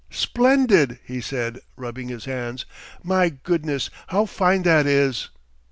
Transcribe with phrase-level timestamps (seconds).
[0.09, 2.65] "Splendid," he said, rubbing his hands.
[3.03, 5.29] "My goodness, how fine that is!"